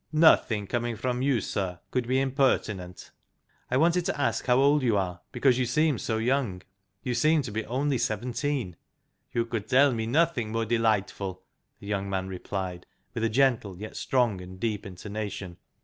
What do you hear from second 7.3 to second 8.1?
to be only